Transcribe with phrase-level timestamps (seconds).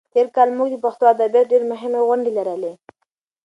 [0.13, 2.73] تېر کال موږ د پښتو ادب ډېرې مهمې غونډې لرلې.